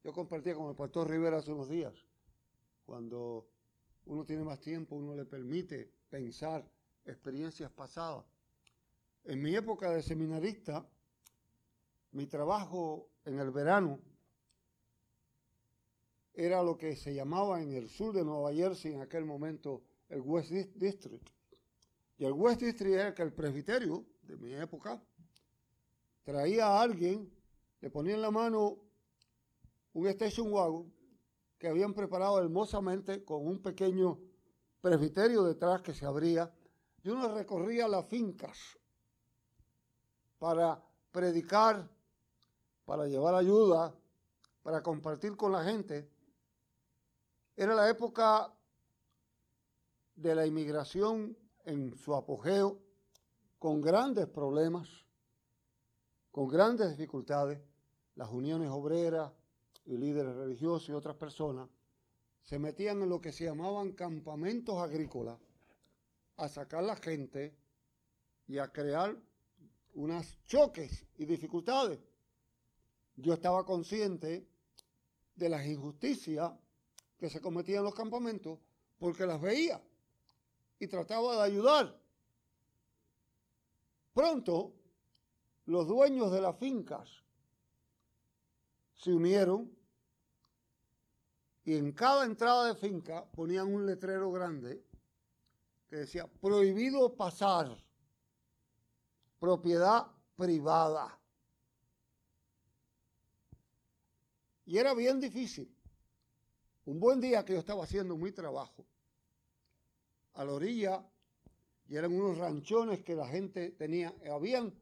Yo 0.03 0.13
compartía 0.13 0.55
con 0.55 0.69
el 0.69 0.75
pastor 0.75 1.09
Rivera 1.09 1.37
hace 1.37 1.51
unos 1.51 1.69
días, 1.69 1.93
cuando 2.85 3.47
uno 4.05 4.25
tiene 4.25 4.43
más 4.43 4.59
tiempo, 4.59 4.95
uno 4.95 5.15
le 5.15 5.25
permite 5.25 5.91
pensar 6.09 6.67
experiencias 7.05 7.71
pasadas. 7.71 8.25
En 9.23 9.41
mi 9.41 9.55
época 9.55 9.91
de 9.91 10.01
seminarista, 10.01 10.85
mi 12.11 12.25
trabajo 12.25 13.09
en 13.25 13.39
el 13.39 13.51
verano 13.51 13.99
era 16.33 16.63
lo 16.63 16.77
que 16.77 16.95
se 16.95 17.13
llamaba 17.13 17.61
en 17.61 17.73
el 17.73 17.89
sur 17.89 18.13
de 18.13 18.23
Nueva 18.23 18.53
Jersey 18.53 18.93
en 18.93 19.01
aquel 19.01 19.25
momento 19.25 19.83
el 20.09 20.21
West 20.21 20.51
District. 20.51 21.29
Y 22.21 22.25
el 22.25 22.33
West 22.33 22.61
District 22.61 22.93
era 22.93 23.15
que 23.15 23.23
el 23.23 23.33
presbiterio 23.33 24.05
de 24.21 24.37
mi 24.37 24.53
época 24.53 25.01
traía 26.21 26.67
a 26.67 26.79
alguien, 26.83 27.27
le 27.79 27.89
ponía 27.89 28.13
en 28.13 28.21
la 28.21 28.29
mano 28.29 28.77
un 29.93 30.07
station 30.07 30.53
wagon 30.53 30.93
que 31.57 31.67
habían 31.67 31.95
preparado 31.95 32.37
hermosamente 32.37 33.25
con 33.25 33.47
un 33.47 33.59
pequeño 33.59 34.19
presbiterio 34.81 35.41
detrás 35.41 35.81
que 35.81 35.95
se 35.95 36.05
abría 36.05 36.53
y 37.01 37.09
uno 37.09 37.33
recorría 37.33 37.87
las 37.87 38.05
fincas 38.05 38.77
para 40.37 40.79
predicar, 41.11 41.89
para 42.85 43.07
llevar 43.07 43.33
ayuda, 43.33 43.95
para 44.61 44.83
compartir 44.83 45.35
con 45.35 45.53
la 45.53 45.63
gente. 45.63 46.07
Era 47.55 47.73
la 47.73 47.89
época 47.89 48.53
de 50.13 50.35
la 50.35 50.45
inmigración 50.45 51.40
en 51.65 51.95
su 51.97 52.15
apogeo, 52.15 52.79
con 53.59 53.81
grandes 53.81 54.27
problemas, 54.27 54.87
con 56.31 56.47
grandes 56.47 56.89
dificultades. 56.91 57.59
Las 58.15 58.29
uniones 58.29 58.69
obreras 58.69 59.31
y 59.85 59.97
líderes 59.97 60.35
religiosos 60.35 60.89
y 60.89 60.91
otras 60.91 61.15
personas 61.15 61.69
se 62.41 62.59
metían 62.59 63.01
en 63.01 63.09
lo 63.09 63.21
que 63.21 63.31
se 63.31 63.45
llamaban 63.45 63.93
campamentos 63.93 64.77
agrícolas 64.77 65.39
a 66.37 66.49
sacar 66.49 66.83
la 66.83 66.95
gente 66.95 67.55
y 68.47 68.57
a 68.57 68.67
crear 68.71 69.15
unos 69.93 70.37
choques 70.45 71.05
y 71.17 71.25
dificultades. 71.25 71.99
Yo 73.15 73.33
estaba 73.33 73.65
consciente 73.65 74.47
de 75.35 75.49
las 75.49 75.65
injusticias 75.65 76.51
que 77.17 77.29
se 77.29 77.39
cometían 77.39 77.79
en 77.79 77.85
los 77.85 77.95
campamentos 77.95 78.59
porque 78.97 79.25
las 79.25 79.39
veía 79.39 79.81
y 80.81 80.87
trataba 80.87 81.35
de 81.35 81.43
ayudar. 81.43 81.95
Pronto, 84.13 84.73
los 85.67 85.87
dueños 85.87 86.31
de 86.31 86.41
las 86.41 86.57
fincas 86.57 87.07
se 88.95 89.13
unieron 89.13 89.71
y 91.63 91.75
en 91.77 91.91
cada 91.91 92.25
entrada 92.25 92.65
de 92.65 92.75
finca 92.75 93.23
ponían 93.25 93.71
un 93.71 93.85
letrero 93.85 94.31
grande 94.31 94.83
que 95.87 95.97
decía 95.97 96.25
prohibido 96.25 97.15
pasar, 97.15 97.77
propiedad 99.39 100.07
privada. 100.35 101.15
Y 104.65 104.79
era 104.79 104.95
bien 104.95 105.19
difícil. 105.19 105.71
Un 106.85 106.99
buen 106.99 107.21
día 107.21 107.45
que 107.45 107.53
yo 107.53 107.59
estaba 107.59 107.83
haciendo 107.83 108.17
mi 108.17 108.31
trabajo, 108.31 108.83
a 110.33 110.45
la 110.45 110.53
orilla 110.53 111.05
y 111.87 111.95
eran 111.95 112.13
unos 112.13 112.37
ranchones 112.37 113.03
que 113.03 113.15
la 113.15 113.27
gente 113.27 113.71
tenía, 113.71 114.13
habían 114.31 114.73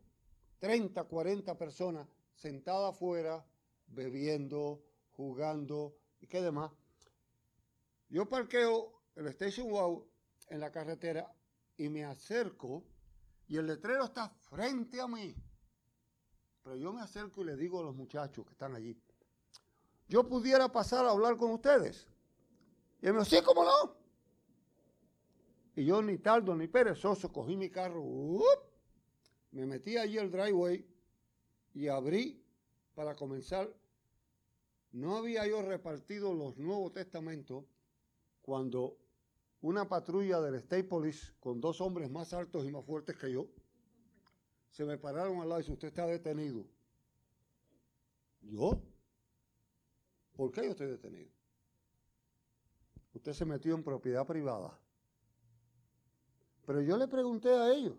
30, 0.60 1.04
40 1.06 1.58
personas 1.58 2.08
sentadas 2.36 2.92
afuera, 2.94 3.46
bebiendo, 3.88 4.84
jugando 5.12 5.98
y 6.20 6.28
qué 6.28 6.42
demás. 6.42 6.72
Yo 8.10 8.28
parqueo 8.28 9.02
el 9.16 9.28
Station 9.28 9.70
Wow 9.70 10.08
en 10.48 10.60
la 10.60 10.72
carretera 10.72 11.32
y 11.78 11.90
me 11.90 12.06
acerco 12.06 12.84
y 13.48 13.58
el 13.58 13.66
letrero 13.66 14.06
está 14.06 14.30
frente 14.30 15.02
a 15.02 15.08
mí. 15.08 15.36
Pero 16.64 16.76
yo 16.76 16.94
me 16.94 17.02
acerco 17.02 17.42
y 17.42 17.46
le 17.46 17.56
digo 17.56 17.80
a 17.80 17.84
los 17.84 17.96
muchachos 17.96 18.46
que 18.46 18.52
están 18.52 18.76
allí, 18.76 18.96
yo 20.08 20.28
pudiera 20.28 20.72
pasar 20.72 21.06
a 21.06 21.12
hablar 21.12 21.38
con 21.38 21.52
ustedes. 21.52 22.08
Y 23.02 23.08
él 23.08 23.14
me 23.14 23.20
dice, 23.20 23.38
sí, 23.38 23.44
cómo 23.44 23.64
no. 23.64 23.99
Y 25.80 25.86
yo 25.86 26.02
ni 26.02 26.18
tardo 26.18 26.54
ni 26.58 26.68
perezoso 26.68 27.32
cogí 27.32 27.56
mi 27.56 27.70
carro, 27.70 28.04
me 29.52 29.66
metí 29.66 29.96
allí 29.96 30.18
al 30.18 30.30
driveway 30.30 30.86
y 31.74 31.88
abrí 31.88 32.44
para 32.94 33.16
comenzar. 33.16 33.74
No 34.92 35.16
había 35.16 35.48
yo 35.48 35.62
repartido 35.62 36.34
los 36.34 36.58
Nuevos 36.58 36.92
Testamentos 36.92 37.64
cuando 38.42 38.98
una 39.62 39.88
patrulla 39.88 40.42
del 40.42 40.56
State 40.56 40.84
Police 40.84 41.32
con 41.40 41.62
dos 41.62 41.80
hombres 41.80 42.12
más 42.12 42.34
altos 42.34 42.66
y 42.66 42.72
más 42.74 42.84
fuertes 42.84 43.16
que 43.16 43.32
yo 43.32 43.48
se 44.72 44.84
me 44.84 44.98
pararon 44.98 45.40
al 45.40 45.48
lado 45.48 45.62
y 45.62 45.64
dice, 45.64 45.72
usted 45.72 45.88
está 45.88 46.06
detenido. 46.06 46.66
¿Yo? 48.42 48.82
¿Por 50.36 50.52
qué 50.52 50.66
yo 50.66 50.72
estoy 50.72 50.88
detenido? 50.88 51.30
Usted 53.14 53.32
se 53.32 53.46
metió 53.46 53.76
en 53.76 53.84
propiedad 53.86 54.28
privada. 54.28 54.78
Pero 56.70 56.82
yo 56.82 56.98
le 56.98 57.08
pregunté 57.08 57.50
a 57.50 57.74
ellos. 57.74 57.96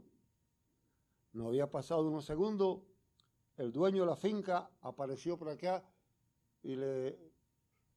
No 1.32 1.48
había 1.48 1.68
pasado 1.68 2.06
unos 2.06 2.24
segundos, 2.24 2.78
el 3.56 3.72
dueño 3.72 4.02
de 4.02 4.06
la 4.06 4.14
finca 4.14 4.70
apareció 4.82 5.36
por 5.36 5.48
acá 5.48 5.82
y 6.62 6.76
le, 6.76 7.18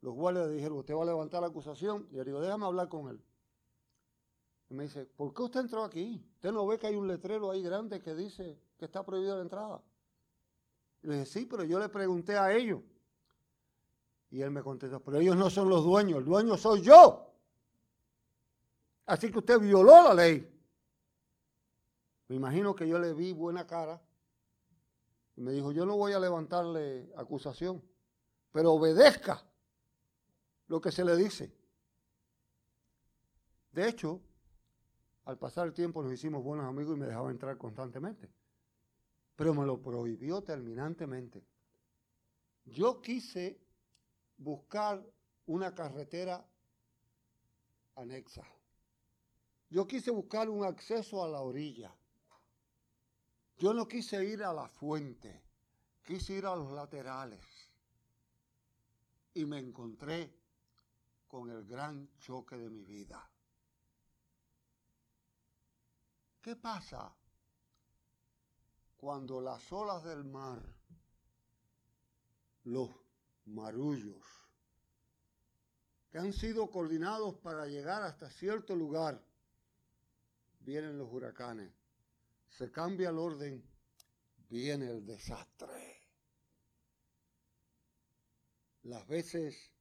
los 0.02 0.16
guardias 0.16 0.48
le 0.48 0.56
dijeron, 0.56 0.80
usted 0.80 0.96
va 0.96 1.04
a 1.04 1.06
levantar 1.06 1.42
la 1.42 1.50
acusación. 1.50 2.08
Y 2.10 2.16
le 2.16 2.24
digo, 2.24 2.42
déjame 2.42 2.66
hablar 2.66 2.90
con 2.90 3.08
él. 3.08 3.24
Y 4.72 4.74
me 4.74 4.86
dice, 4.86 5.06
¿por 5.06 5.32
qué 5.32 5.44
usted 5.44 5.60
entró 5.60 5.84
aquí? 5.84 6.20
¿Usted 6.38 6.52
no 6.52 6.66
ve 6.66 6.80
que 6.80 6.88
hay 6.88 6.96
un 6.96 7.08
letrero 7.08 7.52
ahí 7.52 7.62
grande 7.62 8.02
que 8.02 8.16
dice 8.16 8.60
que 8.76 8.86
está 8.86 9.06
prohibida 9.06 9.36
la 9.36 9.44
entrada? 9.44 9.80
Y 11.04 11.08
le 11.08 11.14
dije, 11.20 11.26
sí, 11.28 11.46
pero 11.46 11.66
yo 11.66 11.78
le 11.78 11.90
pregunté 11.90 12.36
a 12.36 12.52
ellos. 12.52 12.82
Y 14.32 14.42
él 14.42 14.50
me 14.50 14.64
contestó, 14.64 15.00
pero 15.02 15.20
ellos 15.20 15.38
no 15.38 15.52
son 15.52 15.70
los 15.70 15.84
dueños, 15.84 16.18
el 16.18 16.26
dueño 16.26 16.58
soy 16.58 16.82
yo. 16.82 17.32
Así 19.06 19.30
que 19.30 19.38
usted 19.38 19.60
violó 19.60 20.02
la 20.02 20.16
ley. 20.16 20.50
Me 22.34 22.38
imagino 22.38 22.74
que 22.74 22.88
yo 22.88 22.98
le 22.98 23.14
vi 23.14 23.32
buena 23.32 23.68
cara 23.68 24.02
y 25.36 25.42
me 25.42 25.52
dijo, 25.52 25.72
yo 25.72 25.86
no 25.86 25.96
voy 25.96 26.14
a 26.14 26.20
levantarle 26.20 27.14
acusación, 27.16 27.80
pero 28.52 28.74
obedezca 28.74 29.46
lo 30.66 30.82
que 30.82 30.92
se 30.92 31.06
le 31.06 31.16
dice. 31.16 31.56
De 33.72 33.88
hecho, 33.88 34.20
al 35.26 35.38
pasar 35.38 35.68
el 35.68 35.74
tiempo 35.74 36.02
nos 36.02 36.12
hicimos 36.12 36.44
buenos 36.44 36.66
amigos 36.66 36.98
y 36.98 37.02
me 37.02 37.06
dejaba 37.06 37.30
entrar 37.30 37.56
constantemente, 37.60 38.32
pero 39.36 39.54
me 39.54 39.68
lo 39.68 39.80
prohibió 39.80 40.42
terminantemente. 40.42 41.46
Yo 42.66 43.00
quise 43.00 43.62
buscar 44.38 45.06
una 45.46 45.76
carretera 45.76 46.44
anexa. 47.94 48.44
Yo 49.70 49.86
quise 49.86 50.10
buscar 50.10 50.50
un 50.50 50.66
acceso 50.66 51.24
a 51.24 51.28
la 51.28 51.42
orilla. 51.42 51.96
Yo 53.64 53.74
no 53.74 53.88
quise 53.88 54.26
ir 54.26 54.44
a 54.44 54.52
la 54.52 54.68
fuente, 54.68 55.42
quise 56.04 56.34
ir 56.34 56.46
a 56.46 56.54
los 56.54 56.74
laterales. 56.74 57.46
Y 59.36 59.46
me 59.46 59.58
encontré 59.58 60.38
con 61.30 61.50
el 61.50 61.66
gran 61.66 62.14
choque 62.18 62.58
de 62.58 62.70
mi 62.70 62.84
vida. 62.84 63.26
¿Qué 66.42 66.58
pasa 66.58 67.16
cuando 68.98 69.40
las 69.40 69.72
olas 69.72 70.04
del 70.04 70.26
mar, 70.26 70.62
los 72.66 72.90
marullos, 73.46 74.26
que 76.12 76.18
han 76.18 76.34
sido 76.34 76.70
coordinados 76.70 77.36
para 77.36 77.66
llegar 77.68 78.04
hasta 78.04 78.30
cierto 78.30 78.76
lugar, 78.76 79.24
vienen 80.60 80.98
los 80.98 81.08
huracanes? 81.10 81.83
Se 82.58 82.72
cambia 82.72 83.10
el 83.10 83.18
orden, 83.18 83.64
viene 84.50 84.90
el 84.90 85.06
desastre. 85.06 86.02
Las 88.84 89.08
veces 89.08 89.72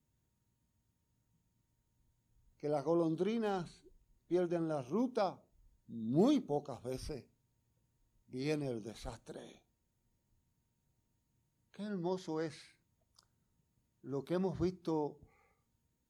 que 2.56 2.68
las 2.68 2.84
golondrinas 2.84 3.84
pierden 4.26 4.68
la 4.68 4.82
ruta, 4.82 5.42
muy 5.88 6.40
pocas 6.40 6.82
veces 6.82 7.26
viene 8.28 8.68
el 8.68 8.82
desastre. 8.82 9.62
Qué 11.72 11.82
hermoso 11.82 12.40
es 12.40 12.56
lo 14.02 14.24
que 14.24 14.34
hemos 14.34 14.58
visto 14.58 15.18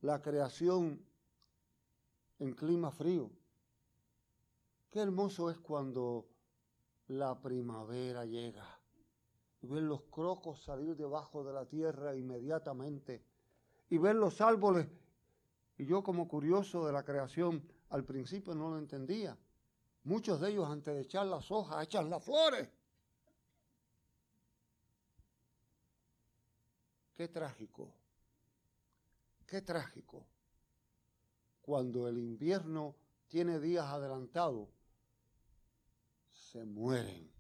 la 0.03 0.21
creación 0.23 1.05
en 2.39 2.55
clima 2.55 2.93
frío. 2.93 3.31
Qué 4.91 5.01
hermoso 5.01 5.51
es 5.51 5.59
cuando 5.59 6.32
la 7.13 7.41
primavera 7.41 8.25
llega 8.25 8.67
y 9.61 9.67
ver 9.67 9.83
los 9.83 10.03
crocos 10.03 10.63
salir 10.63 10.97
debajo 10.97 11.45
de 11.45 11.53
la 11.53 11.67
tierra 11.67 12.17
inmediatamente 12.17 13.23
y 13.91 13.99
ver 13.99 14.17
los 14.17 14.41
árboles. 14.41 14.87
Y 15.77 15.87
yo 15.87 16.03
como 16.03 16.27
curioso 16.27 16.87
de 16.87 16.93
la 16.93 17.05
creación, 17.05 17.63
al 17.91 18.05
principio 18.05 18.55
no 18.55 18.71
lo 18.71 18.79
entendía. 18.79 19.37
Muchos 20.05 20.41
de 20.41 20.51
ellos 20.51 20.69
antes 20.69 20.95
de 20.95 21.03
echar 21.03 21.27
las 21.27 21.51
hojas 21.51 21.85
echan 21.85 22.09
las 22.09 22.25
flores. 22.25 22.69
Qué 27.15 27.29
trágico, 27.29 27.93
qué 29.47 29.61
trágico 29.61 30.27
cuando 31.61 32.09
el 32.09 32.19
invierno 32.19 32.97
tiene 33.29 33.61
días 33.61 33.87
adelantados, 33.87 34.69
se 36.53 36.65
mueren. 36.67 37.33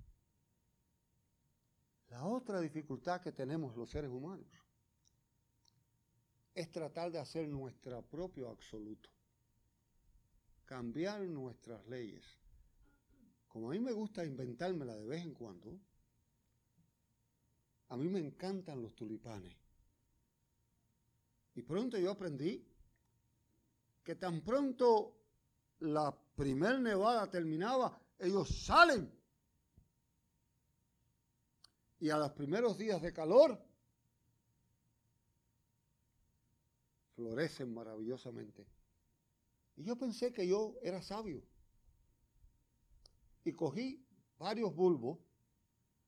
La 2.08 2.24
otra 2.24 2.60
dificultad 2.60 3.20
que 3.20 3.32
tenemos 3.32 3.76
los 3.76 3.90
seres 3.90 4.10
humanos 4.10 4.46
es 6.54 6.70
tratar 6.70 7.12
de 7.12 7.18
hacer 7.18 7.48
nuestro 7.48 8.02
propio 8.02 8.48
absoluto, 8.48 9.10
cambiar 10.64 11.22
nuestras 11.22 11.86
leyes. 11.86 12.24
Como 13.48 13.68
a 13.68 13.72
mí 13.72 13.80
me 13.80 13.92
gusta 13.92 14.24
inventármela 14.24 14.96
de 14.96 15.06
vez 15.06 15.22
en 15.22 15.34
cuando, 15.34 15.78
a 17.88 17.96
mí 17.96 18.08
me 18.08 18.20
encantan 18.20 18.80
los 18.80 18.94
tulipanes. 18.94 19.54
Y 21.54 21.62
pronto 21.62 21.98
yo 21.98 22.10
aprendí 22.10 22.66
que 24.02 24.14
tan 24.14 24.40
pronto 24.40 25.18
la 25.80 26.14
primer 26.34 26.80
nevada 26.80 27.30
terminaba, 27.30 28.01
ellos 28.18 28.48
salen. 28.64 29.12
Y 31.98 32.10
a 32.10 32.16
los 32.16 32.32
primeros 32.32 32.76
días 32.76 33.00
de 33.00 33.12
calor, 33.12 33.64
florecen 37.14 37.72
maravillosamente. 37.72 38.66
Y 39.76 39.84
yo 39.84 39.96
pensé 39.96 40.32
que 40.32 40.46
yo 40.46 40.76
era 40.82 41.00
sabio. 41.00 41.42
Y 43.44 43.52
cogí 43.52 44.04
varios 44.38 44.74
bulbos, 44.74 45.18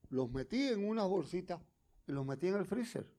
los 0.08 0.30
metí 0.30 0.68
en 0.68 0.86
una 0.86 1.04
bolsita 1.04 1.62
y 2.06 2.12
los 2.12 2.26
metí 2.26 2.48
en 2.48 2.56
el 2.56 2.66
freezer. 2.66 3.14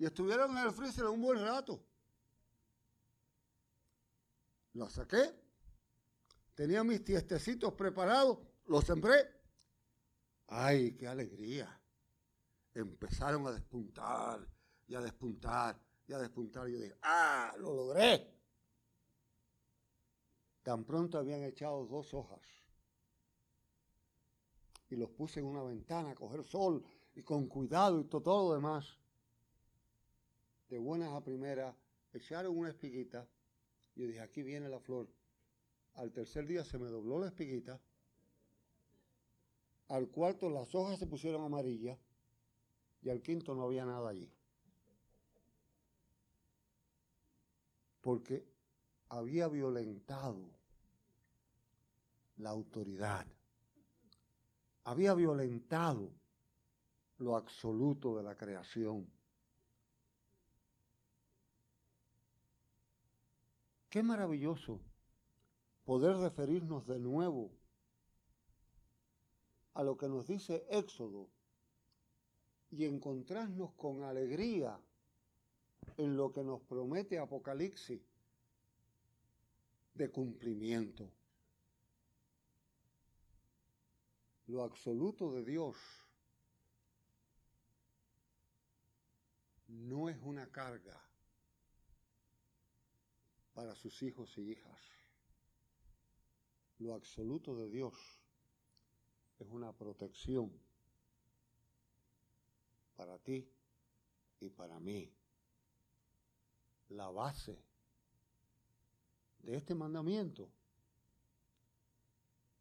y 0.00 0.06
estuvieron 0.06 0.56
en 0.56 0.64
el 0.64 0.72
freezer 0.72 1.04
un 1.04 1.20
buen 1.20 1.38
rato. 1.42 1.84
Los 4.72 4.94
saqué, 4.94 5.38
tenía 6.60 6.84
mis 6.84 7.02
tiestecitos 7.02 7.72
preparados, 7.72 8.38
los 8.66 8.84
sembré. 8.84 9.14
¡Ay, 10.48 10.92
qué 10.92 11.08
alegría! 11.08 11.80
Empezaron 12.74 13.46
a 13.46 13.52
despuntar 13.52 14.46
y 14.86 14.94
a 14.94 15.00
despuntar 15.00 15.80
y 16.06 16.12
a 16.12 16.18
despuntar. 16.18 16.68
Y 16.68 16.72
yo 16.72 16.80
dije, 16.80 16.98
¡ah, 17.00 17.54
lo 17.58 17.74
logré! 17.74 18.30
Tan 20.62 20.84
pronto 20.84 21.16
habían 21.16 21.44
echado 21.44 21.86
dos 21.86 22.12
hojas 22.12 22.46
y 24.90 24.96
los 24.96 25.08
puse 25.12 25.40
en 25.40 25.46
una 25.46 25.62
ventana 25.62 26.10
a 26.10 26.14
coger 26.14 26.44
sol 26.44 26.84
y 27.14 27.22
con 27.22 27.46
cuidado 27.46 28.00
y 28.00 28.04
todo, 28.04 28.20
todo 28.20 28.48
lo 28.50 28.54
demás 28.56 28.98
de 30.68 30.78
buenas 30.78 31.10
a 31.14 31.24
primeras, 31.24 31.74
echaron 32.12 32.54
una 32.54 32.68
espiguita. 32.68 33.26
Yo 33.94 34.06
dije, 34.06 34.20
aquí 34.20 34.42
viene 34.42 34.68
la 34.68 34.78
flor. 34.78 35.08
Al 35.94 36.12
tercer 36.12 36.46
día 36.46 36.64
se 36.64 36.78
me 36.78 36.88
dobló 36.88 37.18
la 37.18 37.28
espiguita. 37.28 37.80
Al 39.88 40.08
cuarto 40.08 40.48
las 40.48 40.74
hojas 40.74 40.98
se 40.98 41.06
pusieron 41.06 41.44
amarillas. 41.44 41.98
Y 43.02 43.08
al 43.08 43.22
quinto 43.22 43.54
no 43.54 43.64
había 43.64 43.84
nada 43.84 44.10
allí. 44.10 44.30
Porque 48.00 48.46
había 49.08 49.48
violentado 49.48 50.50
la 52.36 52.50
autoridad. 52.50 53.26
Había 54.84 55.14
violentado 55.14 56.10
lo 57.18 57.36
absoluto 57.36 58.16
de 58.16 58.22
la 58.22 58.36
creación 58.36 59.06
Qué 63.90 64.04
maravilloso 64.04 64.80
poder 65.90 66.16
referirnos 66.18 66.86
de 66.86 67.00
nuevo 67.00 67.50
a 69.74 69.82
lo 69.82 69.96
que 69.96 70.08
nos 70.08 70.28
dice 70.28 70.64
Éxodo 70.70 71.28
y 72.70 72.84
encontrarnos 72.84 73.72
con 73.72 74.04
alegría 74.04 74.80
en 75.96 76.16
lo 76.16 76.32
que 76.32 76.44
nos 76.44 76.60
promete 76.60 77.18
Apocalipsis 77.18 78.00
de 79.94 80.10
cumplimiento. 80.12 81.10
Lo 84.46 84.62
absoluto 84.62 85.32
de 85.32 85.44
Dios 85.44 85.76
no 89.66 90.08
es 90.08 90.18
una 90.22 90.46
carga 90.52 91.04
para 93.54 93.74
sus 93.74 94.00
hijos 94.04 94.38
y 94.38 94.52
hijas. 94.52 94.99
Lo 96.80 96.94
absoluto 96.94 97.54
de 97.56 97.68
Dios 97.68 97.94
es 99.38 99.46
una 99.50 99.70
protección 99.70 100.50
para 102.96 103.18
ti 103.18 103.46
y 104.40 104.48
para 104.48 104.80
mí. 104.80 105.12
La 106.88 107.10
base 107.10 107.62
de 109.40 109.56
este 109.56 109.74
mandamiento 109.74 110.50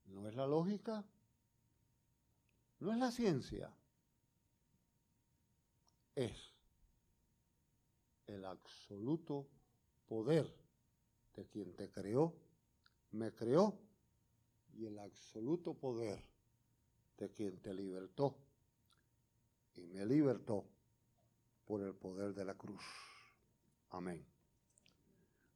no 0.07 0.27
es 0.27 0.35
la 0.35 0.45
lógica, 0.45 1.05
no 2.79 2.91
es 2.91 2.97
la 2.97 3.11
ciencia, 3.11 3.73
es 6.15 6.53
el 8.27 8.43
absoluto 8.43 9.47
poder 10.07 10.53
de 11.35 11.47
quien 11.47 11.73
te 11.77 11.89
creó, 11.89 12.35
me 13.11 13.31
creó, 13.31 13.88
y 14.79 14.85
el 14.85 14.97
absoluto 14.99 15.73
poder 15.73 16.23
de 17.17 17.29
quien 17.31 17.57
te 17.59 17.73
libertó 17.73 18.37
y 19.75 19.81
me 19.87 20.05
libertó 20.05 20.65
por 21.65 21.81
el 21.81 21.93
poder 21.93 22.33
de 22.33 22.45
la 22.45 22.53
cruz. 22.53 22.81
Amén. 23.89 24.25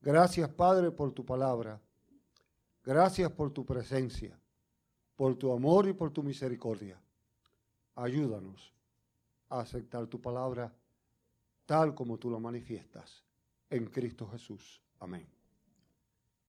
Gracias 0.02 0.50
Padre 0.50 0.92
por 0.92 1.14
tu 1.14 1.26
palabra. 1.26 1.82
Gracias 2.84 3.32
por 3.32 3.52
tu 3.52 3.66
presencia, 3.66 4.38
por 5.16 5.38
tu 5.38 5.54
amor 5.54 5.88
y 5.88 5.94
por 5.94 6.12
tu 6.12 6.22
misericordia. 6.22 7.02
Ayúdanos 7.96 8.74
a 9.48 9.62
aceptar 9.62 10.08
tu 10.08 10.20
palabra 10.20 10.74
tal 11.66 11.96
como 11.96 12.18
tú 12.18 12.30
lo 12.30 12.42
manifiestas 12.42 13.24
en 13.70 13.86
Cristo 13.86 14.28
Jesús. 14.28 14.82
Amén. 15.00 15.43